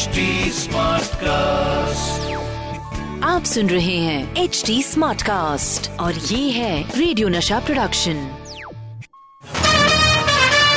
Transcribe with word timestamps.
HD 0.00 0.20
cast 1.22 2.28
आप 3.24 3.44
सुन 3.46 3.68
रहे 3.70 3.96
हैं 3.96 4.42
एच 4.42 4.62
डी 4.66 4.82
स्मार्ट 4.82 5.22
कास्ट 5.22 5.90
और 6.00 6.14
ये 6.30 6.50
है 6.50 6.74
radio 6.98 7.28
Nasha 7.28 7.58
production 7.66 8.22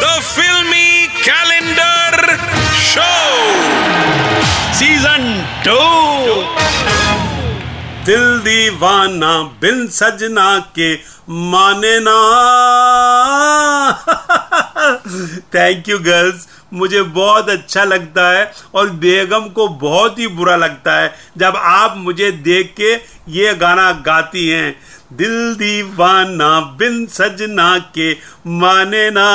the 0.02 0.10
filmy 0.24 1.08
calendar 1.28 2.36
show 2.88 3.08
season 4.80 5.24
two 5.68 5.80
दिल 8.06 8.26
दीवाना 8.48 9.34
बिन 9.62 9.86
सजना 10.00 10.50
के 10.80 10.94
माने 11.52 11.98
ना 12.10 12.18
थैंक 15.56 15.90
यू 15.90 16.00
गर्ल्स 16.10 16.48
मुझे 16.74 17.02
बहुत 17.02 17.50
अच्छा 17.50 17.84
लगता 17.84 18.30
है 18.30 18.52
और 18.76 18.90
बेगम 18.90 19.48
को 19.50 19.68
बहुत 19.68 20.20
ही 20.20 20.28
बुरा 20.28 20.56
लगता 20.56 21.00
है 21.00 21.14
जब 21.38 21.54
आप 21.58 21.98
मुझे 21.98 22.32
देख 22.32 22.74
के 22.80 22.94
ये 23.32 23.54
गाना 23.54 23.92
गाती 24.06 24.48
हैं। 24.50 24.76
दिल 25.14 25.54
दीवाना 25.56 26.60
बिन 26.80 27.06
सजना 27.06 27.78
के 27.98 28.12
माने 28.48 29.10
ना। 29.10 29.26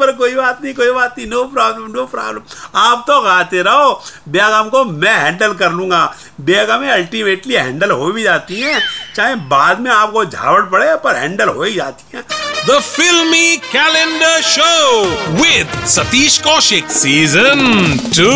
पर 0.00 0.12
कोई 0.12 0.34
बात 0.34 0.62
नहीं, 0.64 0.74
कोई 0.74 0.90
बात 0.90 1.14
नहीं 1.18 1.28
नो 1.28 1.44
प्रॉब्लम 1.44 1.92
नो 1.92 2.04
प्रॉब्लम 2.06 2.40
आप 2.78 3.04
तो 3.08 3.20
गाते 3.22 3.62
रहो। 3.62 3.92
बेगम 4.28 4.68
को 4.68 4.84
मैं 4.84 5.14
हैंडल 5.16 5.54
कर 5.54 5.72
लूँगा। 5.72 6.04
बेगम 6.40 6.88
अल्टीमेटली 6.92 7.54
हैंडल 7.54 7.90
हो 7.90 8.10
भी 8.12 8.22
जाती 8.22 8.60
हैं। 8.60 8.80
चाहे 9.16 9.34
बाद 9.34 9.80
में 9.80 9.90
आपको 9.90 10.24
झावड़ 10.24 10.62
पड़े, 10.62 10.94
पर 10.94 11.16
हैंडल 11.16 11.48
हो 11.48 11.62
ही 11.62 11.74
जाती 11.74 12.16
हैं। 12.16 12.24
The 12.66 12.80
filmy 12.80 13.56
calendar 13.56 14.40
show 14.42 14.72
with 15.34 15.83
Satish 15.84 16.40
Kaushik. 16.40 16.88
Season 16.88 17.60
2. 18.16 18.28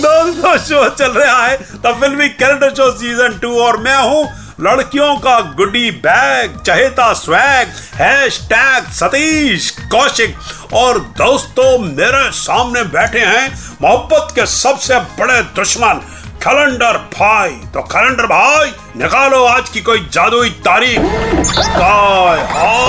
दोस्तों 0.00 0.56
शो 0.58 0.88
चल 0.96 1.12
रहा 1.12 1.44
है 1.46 1.56
the 1.84 1.92
filmy 2.00 2.28
calendar 2.40 2.70
show 2.74 2.90
season 2.98 3.38
to 3.42 3.50
और 3.62 3.76
मैं 3.82 3.96
हूँ 3.96 4.22
लड़कियों 4.66 5.14
का 5.26 5.38
गुडी 5.58 5.90
बैग 6.06 6.56
चहेता 6.66 7.12
swag 7.20 7.68
hash 8.00 8.38
tag 8.52 8.90
Satish 9.00 9.70
Kaushik 9.92 10.72
और 10.74 10.98
दोस्तों, 11.20 11.78
मेरे 11.78 12.30
सामने 12.40 12.82
बैठे 12.96 13.24
हैं 13.24 13.46
मोहब्बत 13.82 14.34
के 14.34 14.46
सबसे 14.56 14.98
बड़े 15.20 15.40
दुश्मन 15.60 16.00
कैलेंडर 16.42 16.96
भाई 17.14 17.50
तो 17.74 17.80
कैलेंडर 17.92 18.26
भाई, 18.26 18.70
निकालो 18.96 19.44
आज 19.44 19.68
की 19.68 19.80
कोई 19.88 20.00
जादुई 20.12 20.50
तारीख 20.66 20.98
हाय 20.98 22.38
हाय 22.52 22.87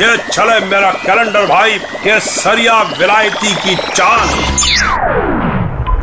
ये 0.00 0.16
चले 0.16 0.58
मेरा 0.66 0.90
कैलेंडर 0.90 1.46
भाई 1.46 1.78
के 1.78 2.18
सरिया 2.20 2.82
विलायती 2.82 3.54
की 3.54 3.74
चाँद। 3.76 4.30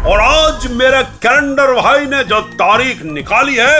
और 0.05 0.21
आज 0.21 0.67
मेरे 0.71 1.01
कैलेंडर 1.03 1.73
भाई 1.73 2.05
ने 2.05 2.23
जो 2.23 2.41
तारीख 2.41 3.01
निकाली 3.03 3.55
है, 3.55 3.79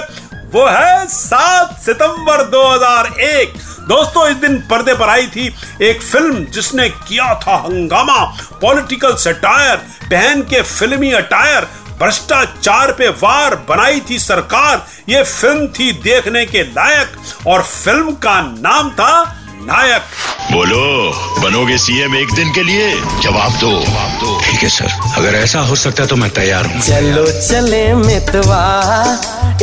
वो 0.54 0.66
है 0.66 1.06
सात 1.06 1.78
सितंबर 1.78 2.44
2001 2.44 3.54
दोस्तों, 3.90 4.28
इस 4.28 4.36
दिन 4.38 4.58
पर्दे 4.60 4.94
पर 4.94 5.10
आई 5.10 5.28
थी 5.28 5.56
एक 5.82 6.02
फ़िल्म 6.02 6.46
जिसने 6.46 6.90
किया 6.90 7.34
था 7.36 7.56
हंगामा। 7.56 8.20
पॉलिटिकल 8.62 9.16
सटायर 9.16 9.76
पहन 10.04 10.42
के 10.42 10.62
फिल्मी 10.62 11.12
अटायर, 11.12 11.68
भ्रष्टाचार 12.00 12.92
पे 12.92 13.08
वार 13.10 13.56
बनाई 13.70 14.02
थी 14.10 14.20
सरकार। 14.20 14.86
ये 15.10 15.24
फ़िल्म 15.24 15.68
थी 15.68 15.92
देखने 15.92 16.46
के 16.46 16.64
लायक। 16.64 17.18
और 17.48 17.62
फ़िल्म 17.62 18.12
का 18.12 18.42
नाम 18.42 18.90
था 18.90 19.37
नायक। 19.58 20.04
बोलो 20.52 21.12
बनोगे 21.42 21.78
सीएम 21.78 22.16
एक 22.16 22.32
दिन 22.36 22.52
के 22.54 22.64
लिए? 22.64 22.90
जवाब 23.24 23.58
दो। 23.60 23.70
जवाब 23.82 24.12
दो 24.20 24.40
ठीक 24.42 24.64
है 24.64 24.70
सर। 24.70 24.92
अगर 25.18 25.36
ऐसा 25.36 25.60
हो 25.60 25.76
सकता 25.76 26.04
है 26.04 26.10
तो 26.10 26.16
मैं 26.16 26.30
तैयार 26.30 26.66
हूँ। 26.66 26.82
चलो 26.82 27.26
चले 27.40 27.82
मितवा 27.96 28.62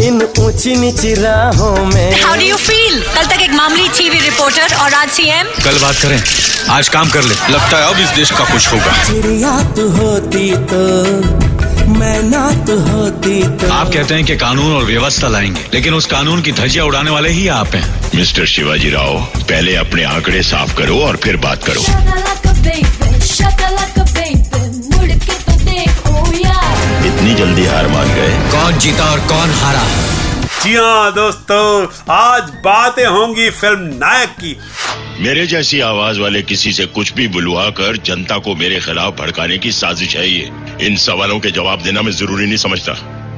इन 0.05 0.23
ऊँची 0.41 0.75
नीची 0.77 1.15
राहों 1.15 1.85
में। 1.87 2.23
हाउ 2.23 2.35
डू 2.35 2.43
यू 2.43 2.57
फील 2.57 3.01
कल 3.15 3.27
तक 3.27 3.43
एक 3.43 3.53
मामूली 3.53 3.89
टीवी 3.99 4.21
रिपोर्टर 4.21 4.75
और 4.77 4.95
आज 4.95 5.11
सीएम 5.11 5.47
कल 5.65 5.79
बात 5.83 6.03
करें। 6.03 6.23
आज 6.71 6.89
काम 6.89 7.11
कर 7.11 7.23
ले। 7.23 7.35
लगता 7.53 7.77
है 7.77 7.95
अब 7.95 8.01
इस 8.01 8.09
देश 8.17 8.31
का 8.31 8.45
कुछ 8.53 8.73
होगा। 8.73 9.03
चिड़िया 9.07 9.59
तू 9.77 9.89
होती 9.97 10.51
तो 10.73 10.83
मैं 11.87 12.23
ना 12.23 12.51
तो 12.65 12.79
होती 12.81 13.43
तो। 13.43 13.73
आप 13.73 13.89
कहते 13.93 14.15
हैं 14.15 14.25
कि 14.25 14.37
कानून 14.37 14.73
और 14.77 14.85
व्यवस्था 14.85 15.29
लाएँगे 15.29 15.61
लेकिन 15.75 15.95
उस 15.95 16.07
कानून 16.07 16.43
की 16.43 16.53
धजिया 16.53 16.85
उड़ाने 16.85 17.11
वाले 17.11 17.29
ही 17.29 17.49
आप 17.49 17.75
हैं। 17.75 18.11
मिस्टर 18.15 18.47
शिवाजी 18.47 18.91
राव 18.91 19.19
पहले 19.21 19.77
अपने 19.77 20.05
आंकड़े 20.05 20.43
साफ़ 20.43 20.77
करो 20.77 20.99
और 20.99 21.17
फिर 21.17 21.37
बात 21.37 21.65
करो। 21.65 21.81
तो 21.81 21.91
इतनी 27.07 27.35
जल्दी 27.35 27.65
हार 27.65 27.89
मान 27.89 28.09
गए। 28.09 28.31
कौन 28.51 28.79
जीता 28.79 29.05
और 29.05 29.21
कौन 29.21 29.51
हारा? 29.51 29.83
जी 30.65 30.75
हाँ 30.75 31.13
दोस्तों 31.13 31.87
आज 32.11 32.51
बातें 32.65 33.07
होंगी 33.07 33.49
फ़िल्म 33.51 33.81
नायक 33.95 34.31
की। 34.31 34.57
मेरे 35.21 35.47
जैसी 35.47 35.81
आवाज़ 35.81 36.21
वाले 36.21 36.43
किसी 36.43 36.73
से 36.73 36.87
कुछ 36.87 37.13
भी 37.15 37.27
बुलवा 37.29 37.69
कर 37.71 37.97
जनता 37.97 38.39
को 38.39 38.55
मेरे 38.55 38.81
खिलाफ 38.81 39.19
भड़काने 39.19 39.59
की 39.59 39.73
साजिश 39.73 40.17
है 40.17 40.29
ये। 40.29 40.51
इन 40.87 40.97
सवालों 40.97 41.39
के 41.41 41.51
जवाब 41.51 41.83
देना 41.83 42.03
मैं 42.03 42.13
ज़रूरी 42.13 42.47
नहीं 42.47 42.57
समझता। 42.57 42.97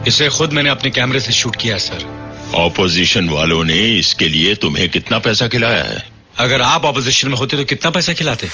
इसे 0.09 0.29
खुद 0.29 0.53
मैंने 0.53 0.71
अपने 0.71 0.91
कैमरे 0.91 1.21
से 1.21 1.33
शूट 1.33 1.57
किया 1.57 1.79
सर। 1.79 2.07
ऑपोजिशन 2.55 3.29
वालों 3.29 3.65
ने 3.65 3.83
इसके 3.99 4.29
लिए 4.29 4.55
तुम्हें 4.55 4.89
कितना 4.89 5.19
पैसा 5.19 5.49
खिलाया 5.49 5.83
है? 5.85 6.03
अगर 6.39 6.63
आप 6.63 6.85
ऑपोजिशन 6.85 7.29
में 7.29 7.37
होते 7.37 7.57
तो 7.57 7.65
कितना 7.65 7.91
पैसा 7.91 8.13
खिलाते? 8.13 8.47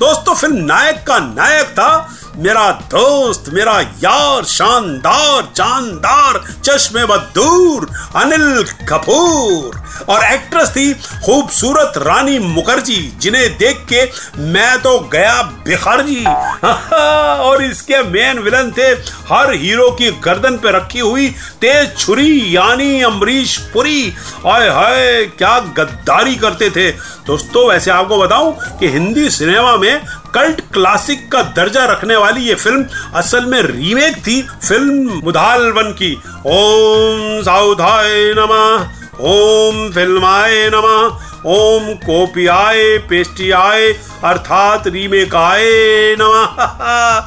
दोस्तों 0.00 0.34
फ़िल्म 0.34 0.64
नायक 0.64 0.96
का 0.96 1.18
नायक 1.18 1.66
था 1.66 1.90
मेरा 2.38 2.70
दोस्त, 2.90 3.44
मेरा 3.52 3.80
यार, 3.80 4.44
शानदार, 4.44 5.42
जानदार 5.56 6.42
चश्मे 6.64 7.04
बदूर 7.04 7.88
अनिल 8.16 8.64
कपूर। 8.88 9.84
और 10.08 10.24
एक्ट्रेस 10.24 10.68
थी 10.68 10.92
खूबसूरत 11.24 11.92
रानी 11.96 12.38
मुखर्जी, 12.38 12.96
जिन्हें 13.20 13.56
देख 13.58 13.86
के 13.92 14.02
मैं 14.42 14.78
तो 14.78 14.98
गया 15.12 15.42
बिखर 15.42 16.02
जी 16.02 16.24
और 17.46 17.62
इसके 17.64 18.02
मेन 18.02 18.38
विलन 18.38 18.70
थे 18.78 18.88
हर 19.30 19.52
हीरो 19.54 19.90
की 19.90 20.10
गर्दन 20.24 20.56
पे 20.56 20.72
रखी 20.72 20.98
हुई 20.98 21.28
तेज 21.60 21.96
छुरी 21.98 22.56
यानी 22.56 23.02
अमरीश 23.02 23.56
पुरी। 23.72 24.14
आय 24.46 24.68
हाय, 24.68 25.24
क्या 25.38 25.58
गद्दारी 25.78 26.36
करते 26.36 26.70
थे। 26.70 26.90
दोस्तों, 27.26 27.68
वैसे 27.68 27.90
आपको 27.90 28.18
बताऊँ 28.18 28.78
कि 28.78 28.88
हिंदी 28.88 29.30
सिनेमा 29.30 29.76
में 29.76 30.02
कल्ट 30.36 30.60
क्लासिक 30.60 31.32
का 31.32 31.42
दर्जा 31.42 31.84
रखने 31.84 32.16
वाली 32.16 32.40
ये 32.40 32.54
फ़िल्म 32.54 32.86
असल 33.14 33.44
में 33.44 33.62
रीमेक 33.62 34.16
थी 34.16 34.42
फ़िल्म 34.42 35.20
मुधाल 35.24 35.60
वन 35.60 35.92
की। 35.92 36.14
ओम 36.46 37.42
साउधाय 37.42 38.34
नमः, 38.38 38.84
ओम 39.20 39.90
फिल्माय 39.90 40.70
नमः, 40.74 41.16
ओम 41.46 41.94
कोपियाय, 41.94 42.98
पेस्टियाय, 42.98 43.92
अर्थात 44.24 44.86
रीमेक 44.86 45.34
आए 45.34 46.16
नमः। 46.20 46.60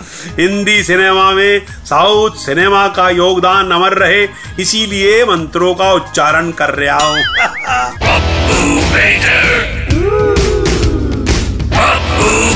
हिंदी 0.39 0.83
सिनेमा 0.83 1.31
में 1.31 1.61
साउथ 1.85 2.31
सिनेमा 2.31 2.87
का 2.87 3.09
योगदान 3.09 3.71
अमर 3.71 3.93
रहे, 3.93 4.27
इसीलिए 4.59 5.25
मंत्रों 5.25 5.75
का 5.75 5.93
उच्चारण 5.93 6.51
कर 6.51 6.69
रहा 6.69 6.99
हूँ। 6.99 7.23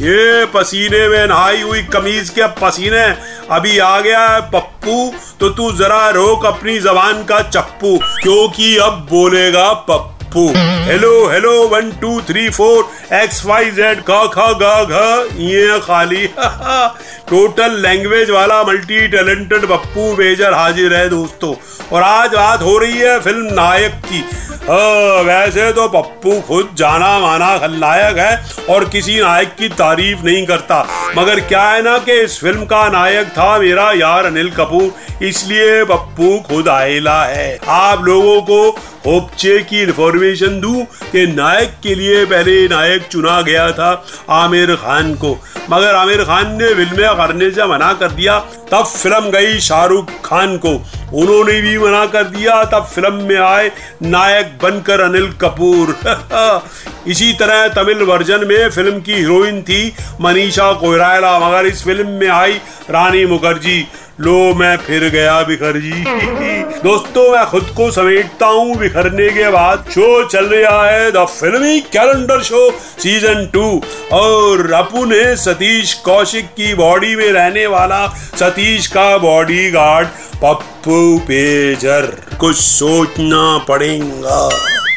ये 0.00 0.44
पसीने 0.46 1.08
में 1.08 1.26
नहाई 1.26 1.60
हुई 1.62 1.82
कमीज 1.84 2.28
के 2.30 2.46
पसीने। 2.60 3.02
अभी 3.50 3.78
आ 3.78 3.98
गया 4.00 4.20
है 4.26 4.40
पप्पू 4.50 5.12
तो 5.40 5.48
तू 5.48 5.70
जरा 5.72 6.08
रोक 6.10 6.46
अपनी 6.46 6.78
जबान 6.80 7.22
का 7.24 7.40
चप्पू, 7.40 7.98
क्योंकि 8.22 8.76
अब 8.76 9.06
बोलेगा 9.10 9.72
Pappu. 9.90 10.46
Hello 10.86 11.12
hello 11.28 11.52
one 11.68 11.90
two 12.00 12.20
three 12.20 12.48
four 12.50 13.14
X 13.14 13.44
Y 13.46 13.70
Z 13.70 14.00
का 14.00 14.24
खा, 14.26 14.52
गा, 14.52 14.84
घा, 14.84 15.22
ये 15.38 15.78
खाली। 15.80 16.26
टोटल 17.30 17.80
लैंग्वेज 17.82 18.30
वाला 18.30 18.62
मल्टी 18.64 19.06
टैलेंटेड 19.08 19.66
पप्पू 19.66 20.14
मेजर 20.16 20.54
हाजिर 20.54 20.94
है 20.94 21.08
दोस्तों। 21.08 21.54
और 21.92 22.02
आज 22.02 22.34
बात 22.34 22.62
हो 22.62 22.78
रही 22.78 22.98
है 22.98 23.18
फ़िल्म 23.20 23.54
नायक 23.54 24.00
की। 24.06 24.24
हाँ, 24.60 25.22
वैसे 25.22 25.70
तो 25.72 25.86
पप्पू 25.88 26.40
खुद 26.40 26.74
जाना 26.76 27.18
माना 27.18 27.56
खलनायक 27.58 28.18
है 28.18 28.66
और 28.70 28.88
किसी 28.88 29.20
नायक 29.20 29.54
की 29.58 29.68
तारीफ़ 29.70 30.24
नहीं 30.24 30.44
करता। 30.46 30.80
मगर 31.16 31.40
क्या 31.40 31.62
है 31.62 31.82
ना 31.82 31.96
कि 31.98 32.20
इस 32.22 32.38
फ़िल्म 32.40 32.64
का 32.64 32.88
नायक 32.88 33.28
था 33.28 33.58
मेरा 33.58 33.90
यार 33.92 34.24
अनिल 34.24 34.50
कपूर 34.50 35.24
इसलिए 35.24 35.84
पप्पू 35.84 36.38
खुद 36.48 36.68
आयला 36.68 37.22
है। 37.24 37.58
आप 37.68 38.04
लोगों 38.04 38.40
को 38.42 38.70
होपचे 39.06 39.58
की 39.58 39.82
इन्फॉर्मेशन 39.82 40.60
दूँ 40.60 40.84
कि 40.84 41.26
नायक 41.26 41.70
के 41.82 41.94
लिए 41.94 42.24
पहले 42.24 42.68
नायक 42.68 43.02
चुना 43.02 43.40
गया 43.42 43.70
था 43.72 44.04
आमिर 44.30 44.74
खान 44.74 45.14
को। 45.14 45.38
मगर 45.70 45.94
आमिर 45.94 46.22
खान 46.24 46.52
ने 46.62 46.74
फ़िल्में 46.74 47.16
करने 47.16 47.50
से 47.50 47.66
मना 47.66 47.92
कर 47.92 48.10
दिया, 48.10 48.38
तब 48.72 48.84
फ़िल्म 48.84 49.30
गई 49.30 49.58
शाहरुख 49.60 50.10
खान 50.24 50.56
को। 50.56 50.68
उन्होंने 51.14 51.60
भी 51.60 51.78
मना 51.78 52.06
कर 52.06 52.24
दिया, 52.24 52.64
तब 52.64 52.84
फ़िल्म 52.84 53.14
में 53.14 53.36
आए 53.36 53.70
नायक 54.02 54.58
बनकर 54.62 55.00
अनिल 55.00 55.30
कपूर। 55.32 55.96
इसी 57.08 57.32
तरह 57.32 57.68
तमिल 57.68 58.02
वर्जन 58.02 58.46
में 58.46 58.70
फ़िल्म 58.70 59.00
की 59.00 59.14
हीरोइन 59.14 59.62
थी 59.62 59.94
मनीषा 60.20 60.72
कोयराला 60.72 61.38
मगर 61.38 61.66
इस 61.66 61.84
फ़िल्म 61.84 62.08
में 62.08 62.28
आई 62.28 62.52
रानी 62.90 63.24
मुखर्जी। 63.26 63.86
लो, 64.20 64.54
मैं 64.54 64.76
फिर 64.76 65.08
गया 65.08 65.42
बिखर 65.42 65.72
जी। 65.76 66.04
दोस्तों, 66.80 67.36
मैं 67.36 67.46
खुद 67.46 67.74
को 67.76 67.90
समेटता 67.90 68.46
हूँ 68.46 68.76
बिखरने 68.76 69.28
के 69.28 69.48
बाद। 69.48 69.84
शो 69.90 70.24
चल 70.24 70.44
रहा 70.44 70.86
है 70.86 71.12
the 71.12 71.16
filmy 71.16 71.80
calendar 71.80 72.42
show 72.42 72.70
season 72.98 73.46
to. 73.46 73.82
और 74.12 74.72
अपू 74.72 75.04
ने 75.04 75.36
सतीश 75.36 75.94
कौशिक 75.94 76.44
की 76.44 76.74
बॉडी 76.74 77.16
में 77.16 77.32
रहने 77.32 77.66
वाला 77.66 78.06
सतीश 78.40 78.86
का 78.86 79.18
बॉडी 79.18 79.70
गार्ड 79.70 80.08
पप्पू 80.42 81.18
पेजर। 81.18 82.16
कुछ 82.40 82.56
सोचना 82.56 83.58
पड़ेगा। 83.58 84.48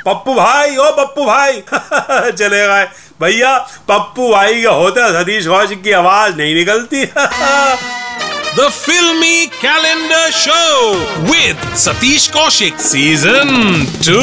पप्पू 0.05 0.33
भाई, 0.33 0.75
ओ 0.75 0.91
पप्पू 0.91 1.25
भाई, 1.25 1.53
चले 2.31 2.67
गए। 2.67 2.87
भैया, 3.21 3.57
पप्पू 3.89 4.31
भाई 4.31 4.61
के 4.61 4.67
होते 4.67 5.23
सतीश 5.23 5.47
कौशिक 5.47 5.83
की 5.83 5.91
आवाज़ 5.91 6.35
नहीं 6.35 6.55
निकलती। 6.55 7.07
The 8.55 8.69
Filmy 8.69 9.47
Calendar 9.47 10.25
Show 10.31 10.93
with 11.27 11.57
Satish 11.73 12.29
Kaushik, 12.29 12.77
Season 12.77 13.47
2. 14.07 14.17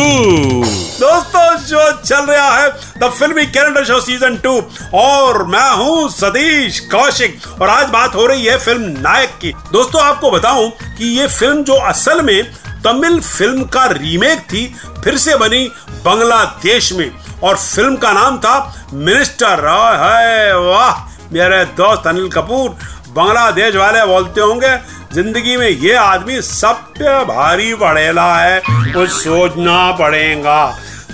दोस्तों, 1.01 1.47
जो 1.67 1.81
चल 2.03 2.27
रहा 2.27 2.57
है 2.57 2.69
the 2.99 3.11
filmy 3.11 3.47
calendar 3.47 3.85
show 3.85 4.01
season 4.01 4.37
to 4.45 4.53
और 4.99 5.43
मैं 5.47 5.71
हूँ 5.79 6.09
सतीश 6.11 6.79
कौशिक, 6.93 7.41
और 7.61 7.69
आज 7.69 7.89
बात 7.91 8.15
हो 8.15 8.27
रही 8.27 8.47
है 8.47 8.57
फ़िल्म 8.59 9.01
नायक 9.01 9.31
की। 9.41 9.53
दोस्तों, 9.73 10.03
आपको 10.03 10.31
बताऊँ 10.31 10.71
कि 10.99 11.05
ये 11.19 11.27
फ़िल्म 11.29 11.65
जो 11.65 11.81
असल 11.89 12.23
में 12.23 12.43
तमिल 12.85 13.21
फ़िल्म 13.21 13.65
का 13.65 13.87
रीमेक 13.93 14.47
थी, 14.53 14.67
फिर 15.05 15.19
से 15.19 15.37
बनी 15.39 15.67
बांग्लादेश 16.05 16.93
में। 16.93 17.11
और 17.43 17.57
फ़िल्म 17.57 17.97
का 17.97 18.13
नाम 18.13 18.39
था 18.39 18.57
मिनिस्टर 18.93 19.67
वाह, 20.71 21.09
मेरे 21.33 21.65
दोस्त 21.79 22.07
अनिल 22.07 22.29
कपूर 22.31 22.71
बांग्लादेश 23.13 23.75
वाले 23.77 24.05
बोलते 24.07 24.41
होंगे, 24.41 24.77
ज़िंदगी 25.15 25.57
में 25.57 25.69
ये 25.69 25.95
आदमी 25.95 26.41
सब 26.43 26.83
पे 26.99 27.25
भारी 27.27 27.75
पड़ेला 27.75 28.35
है 28.37 28.61
कुछ 28.67 29.11
सोचना 29.13 29.91
पड़ेगा। 29.99 30.65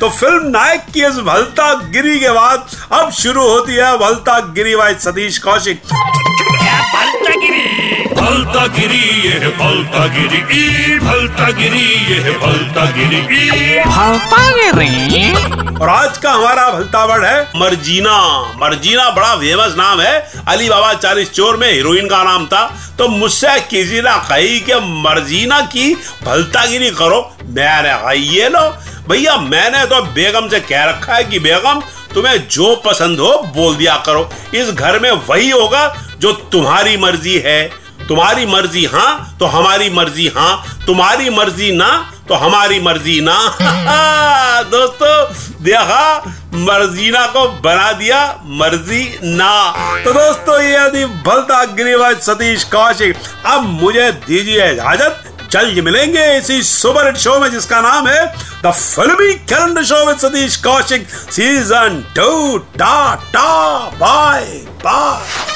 तो 0.00 0.08
फ़िल्म 0.10 0.48
नायक 0.48 0.84
की 0.94 1.04
इस 1.06 1.19
भलता 1.26 1.72
गिरी 1.93 2.19
के 2.20 2.31
बाद 2.31 2.66
अब 2.93 3.10
शुरू 3.14 3.48
होती 3.48 3.75
है 3.75 3.96
भलता 3.98 4.38
गिरी 4.54 4.76
बाई 4.76 4.94
सतीश 4.96 5.38
कौशिक। 5.38 5.82
भलता 8.26 8.67
गिरी 8.67 9.00
ये 9.25 9.49
भलता 9.58 10.06
गिरी 10.14 10.38
ई 10.52 10.99
भलता 10.99 11.50
गिरी 11.58 11.82
ये 12.06 12.17
है 12.20 12.32
भलता 12.38 12.87
गिरी 12.90 13.19
ई 13.43 13.82
और 15.81 15.88
आज 15.88 16.19
का 16.19 16.32
हमारा 16.32 16.69
भलता 16.70 17.05
वर्ड 17.05 17.25
है 17.25 17.43
मर्जीना। 17.56 18.17
मर्जीना 18.56 19.08
बड़ा 19.11 19.34
फ़ेमस 19.37 19.75
नाम 19.78 20.00
है। 20.00 20.14
अली 20.49 20.69
बाबा 20.69 20.93
चालीस 20.96 21.31
चोर 21.32 21.56
में 21.56 21.70
हीरोइन 21.73 22.08
का 22.08 22.23
नाम 22.23 22.46
था। 22.46 22.64
तो 22.99 23.08
मुझसे 23.08 23.58
किसी 23.70 24.00
ने 24.00 24.17
कही 24.28 24.58
कि 24.61 24.81
मर्जीना 25.05 25.61
की 25.69 25.94
भलतागिरी 26.25 26.90
करो। 26.99 27.20
मैंने 27.44 27.88
कहा 27.90 28.12
ये 28.12 28.49
लो 28.49 28.67
भैया 29.08 29.37
मैंने 29.38 29.87
तो 29.87 30.02
बेगम 30.12 30.49
से 30.49 30.61
कह 30.62 30.84
रखा 30.84 31.14
है 31.14 31.25
कि 31.25 31.38
बेगम 31.40 31.82
तुम्हें 32.14 32.37
जो 32.49 32.75
पसंद 32.87 33.20
हो 33.20 33.32
बोल 33.56 33.76
दिया 33.76 33.96
करो। 34.06 34.28
इस 34.55 34.70
घर 34.70 34.99
में 34.99 35.11
वही 35.28 35.50
होगा 35.50 35.88
जो 36.20 36.32
तुम्हारी 36.52 36.96
मर्ज़ी 36.96 37.38
है। 37.44 37.61
तुम्हारी 38.08 38.47
मर्ज़ी 38.47 38.85
हाँ 38.85 39.37
तो 39.41 39.47
हमारी 39.47 39.91
मर्ज़ी 39.91 40.26
हाँ 40.29 40.85
तुम्हारी 40.87 41.31
मर्ज़ी 41.31 41.70
ना 41.73 41.88
तो 42.29 42.35
हमारी 42.35 42.81
मर्ज़ी 42.81 43.20
ना। 43.20 43.35
दोस्तों, 44.70 45.14
देखा, 45.62 46.17
मर्जीना 46.55 47.26
को 47.26 47.47
बना 47.61 47.93
दिया 47.93 48.20
मर्ज़ी 48.44 49.03
ना। 49.23 49.53
तो 50.05 50.12
दोस्तों, 50.12 50.61
ये 50.62 50.75
यदि 50.76 51.05
भलता 51.05 51.64
गिरिवाज 51.64 52.17
सतीश 52.20 52.64
कौशिक, 52.64 53.17
अब 53.47 53.62
मुझे 53.82 54.11
दीजिए 54.26 54.70
इजाज़त। 54.73 55.23
जल्द 55.52 55.79
मिलेंगे 55.79 56.25
इसी 56.38 56.62
सुपर 56.62 57.06
हिट 57.06 57.17
शो 57.17 57.38
में, 57.41 57.50
जिसका 57.50 57.81
नाम 57.81 58.09
है 58.09 58.26
the 58.64 58.73
filmy 58.73 59.32
calendar 59.35 59.85
show 59.85 60.05
with 60.06 60.19
Satish 60.19 60.56
Kaushik, 60.56 61.09
season 61.11 62.02
two, 62.17 62.59
tata, 62.59 63.79
bye 63.99 64.44
bye. 64.85 65.56